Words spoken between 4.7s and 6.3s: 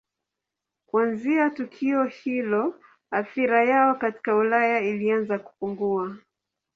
ilianza kupungua.